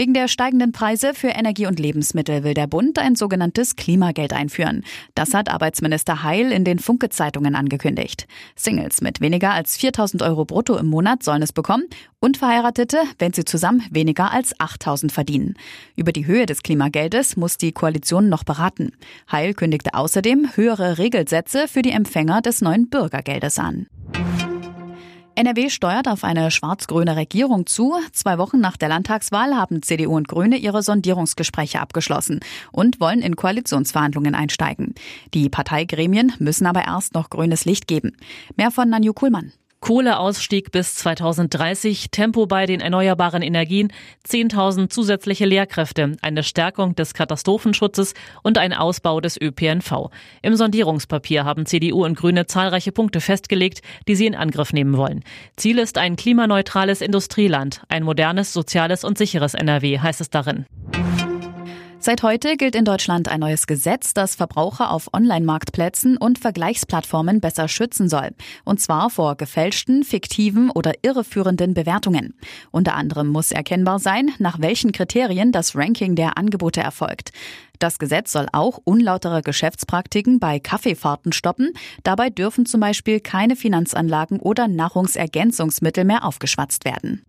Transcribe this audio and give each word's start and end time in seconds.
Wegen 0.00 0.14
der 0.14 0.28
steigenden 0.28 0.72
Preise 0.72 1.12
für 1.12 1.28
Energie 1.28 1.66
und 1.66 1.78
Lebensmittel 1.78 2.42
will 2.42 2.54
der 2.54 2.66
Bund 2.66 2.98
ein 2.98 3.16
sogenanntes 3.16 3.76
Klimageld 3.76 4.32
einführen. 4.32 4.82
Das 5.14 5.34
hat 5.34 5.50
Arbeitsminister 5.50 6.22
Heil 6.22 6.52
in 6.52 6.64
den 6.64 6.78
Funke-Zeitungen 6.78 7.54
angekündigt. 7.54 8.26
Singles 8.56 9.02
mit 9.02 9.20
weniger 9.20 9.50
als 9.50 9.76
4000 9.76 10.22
Euro 10.22 10.46
brutto 10.46 10.78
im 10.78 10.86
Monat 10.86 11.22
sollen 11.22 11.42
es 11.42 11.52
bekommen 11.52 11.84
und 12.18 12.38
Verheiratete, 12.38 12.96
wenn 13.18 13.34
sie 13.34 13.44
zusammen 13.44 13.82
weniger 13.90 14.32
als 14.32 14.58
8000 14.58 15.12
verdienen. 15.12 15.52
Über 15.96 16.12
die 16.12 16.24
Höhe 16.24 16.46
des 16.46 16.62
Klimageldes 16.62 17.36
muss 17.36 17.58
die 17.58 17.72
Koalition 17.72 18.30
noch 18.30 18.44
beraten. 18.44 18.92
Heil 19.30 19.52
kündigte 19.52 19.92
außerdem 19.92 20.56
höhere 20.56 20.96
Regelsätze 20.96 21.68
für 21.68 21.82
die 21.82 21.92
Empfänger 21.92 22.40
des 22.40 22.62
neuen 22.62 22.88
Bürgergeldes 22.88 23.58
an. 23.58 23.86
NRW 25.34 25.70
steuert 25.70 26.08
auf 26.08 26.24
eine 26.24 26.50
schwarz-grüne 26.50 27.16
Regierung 27.16 27.66
zu. 27.66 27.94
Zwei 28.12 28.38
Wochen 28.38 28.60
nach 28.60 28.76
der 28.76 28.88
Landtagswahl 28.88 29.54
haben 29.54 29.82
CDU 29.82 30.16
und 30.16 30.28
Grüne 30.28 30.56
ihre 30.56 30.82
Sondierungsgespräche 30.82 31.80
abgeschlossen 31.80 32.40
und 32.72 33.00
wollen 33.00 33.22
in 33.22 33.36
Koalitionsverhandlungen 33.36 34.34
einsteigen. 34.34 34.94
Die 35.32 35.48
Parteigremien 35.48 36.32
müssen 36.38 36.66
aber 36.66 36.84
erst 36.84 37.14
noch 37.14 37.30
grünes 37.30 37.64
Licht 37.64 37.86
geben. 37.86 38.16
Mehr 38.56 38.70
von 38.70 38.88
Nanju 38.88 39.12
Kuhlmann. 39.12 39.52
Kohleausstieg 39.80 40.72
bis 40.72 40.94
2030, 40.96 42.10
Tempo 42.10 42.46
bei 42.46 42.66
den 42.66 42.80
erneuerbaren 42.80 43.40
Energien, 43.40 43.92
10.000 44.28 44.90
zusätzliche 44.90 45.46
Lehrkräfte, 45.46 46.16
eine 46.20 46.42
Stärkung 46.42 46.94
des 46.94 47.14
Katastrophenschutzes 47.14 48.12
und 48.42 48.58
ein 48.58 48.74
Ausbau 48.74 49.20
des 49.20 49.40
ÖPNV. 49.40 50.10
Im 50.42 50.54
Sondierungspapier 50.54 51.44
haben 51.44 51.64
CDU 51.64 52.04
und 52.04 52.16
Grüne 52.16 52.46
zahlreiche 52.46 52.92
Punkte 52.92 53.22
festgelegt, 53.22 53.80
die 54.06 54.16
sie 54.16 54.26
in 54.26 54.34
Angriff 54.34 54.74
nehmen 54.74 54.98
wollen. 54.98 55.24
Ziel 55.56 55.78
ist 55.78 55.96
ein 55.96 56.16
klimaneutrales 56.16 57.00
Industrieland, 57.00 57.82
ein 57.88 58.02
modernes, 58.02 58.52
soziales 58.52 59.02
und 59.02 59.16
sicheres 59.16 59.54
NRW, 59.54 59.98
heißt 59.98 60.20
es 60.20 60.28
darin. 60.28 60.66
Seit 62.02 62.22
heute 62.22 62.56
gilt 62.56 62.74
in 62.76 62.86
Deutschland 62.86 63.28
ein 63.28 63.40
neues 63.40 63.66
Gesetz, 63.66 64.14
das 64.14 64.34
Verbraucher 64.34 64.90
auf 64.90 65.12
Online-Marktplätzen 65.12 66.16
und 66.16 66.38
Vergleichsplattformen 66.38 67.42
besser 67.42 67.68
schützen 67.68 68.08
soll. 68.08 68.30
Und 68.64 68.80
zwar 68.80 69.10
vor 69.10 69.36
gefälschten, 69.36 70.02
fiktiven 70.02 70.70
oder 70.70 70.94
irreführenden 71.02 71.74
Bewertungen. 71.74 72.32
Unter 72.70 72.94
anderem 72.94 73.28
muss 73.28 73.52
erkennbar 73.52 73.98
sein, 73.98 74.30
nach 74.38 74.60
welchen 74.60 74.92
Kriterien 74.92 75.52
das 75.52 75.76
Ranking 75.76 76.14
der 76.14 76.38
Angebote 76.38 76.80
erfolgt. 76.80 77.32
Das 77.78 77.98
Gesetz 77.98 78.32
soll 78.32 78.46
auch 78.50 78.78
unlautere 78.82 79.42
Geschäftspraktiken 79.42 80.40
bei 80.40 80.58
Kaffeefahrten 80.58 81.32
stoppen. 81.32 81.74
Dabei 82.02 82.30
dürfen 82.30 82.64
zum 82.64 82.80
Beispiel 82.80 83.20
keine 83.20 83.56
Finanzanlagen 83.56 84.40
oder 84.40 84.68
Nahrungsergänzungsmittel 84.68 86.04
mehr 86.04 86.24
aufgeschwatzt 86.24 86.86
werden. 86.86 87.26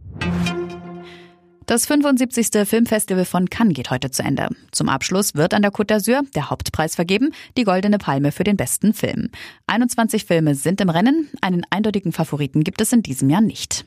Das 1.71 1.85
75. 1.85 2.67
Filmfestival 2.67 3.23
von 3.23 3.49
Cannes 3.49 3.75
geht 3.75 3.91
heute 3.91 4.11
zu 4.11 4.23
Ende. 4.23 4.49
Zum 4.71 4.89
Abschluss 4.89 5.35
wird 5.35 5.53
an 5.53 5.61
der 5.61 5.71
Côte 5.71 5.95
d'Azur 5.95 6.29
der 6.35 6.49
Hauptpreis 6.49 6.95
vergeben, 6.95 7.31
die 7.55 7.63
Goldene 7.63 7.97
Palme 7.97 8.33
für 8.33 8.43
den 8.43 8.57
besten 8.57 8.93
Film. 8.93 9.29
21 9.67 10.25
Filme 10.25 10.53
sind 10.53 10.81
im 10.81 10.89
Rennen, 10.89 11.29
einen 11.39 11.65
eindeutigen 11.69 12.11
Favoriten 12.11 12.65
gibt 12.65 12.81
es 12.81 12.91
in 12.91 13.03
diesem 13.03 13.29
Jahr 13.29 13.39
nicht. 13.39 13.85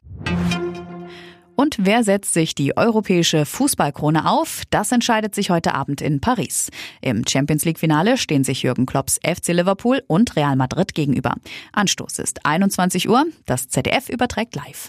Und 1.57 1.77
wer 1.79 2.05
setzt 2.05 2.33
sich 2.33 2.55
die 2.55 2.75
europäische 2.75 3.45
Fußballkrone 3.45 4.31
auf? 4.31 4.63
Das 4.71 4.91
entscheidet 4.91 5.35
sich 5.35 5.51
heute 5.51 5.75
Abend 5.75 6.01
in 6.01 6.23
Paris. 6.23 6.71
Im 7.03 7.23
Champions 7.29 7.67
League 7.67 7.79
Finale 7.79 8.17
stehen 8.17 8.45
sich 8.45 8.63
Jürgen 8.63 8.87
Klopps 8.87 9.21
FC 9.23 9.49
Liverpool 9.49 10.03
und 10.07 10.37
Real 10.37 10.57
Madrid 10.57 10.95
gegenüber. 10.95 11.35
Anstoß 11.73 12.19
ist 12.21 12.47
21 12.47 13.11
Uhr. 13.11 13.27
Das 13.45 13.69
ZDF 13.69 14.09
überträgt 14.09 14.55
live. 14.57 14.89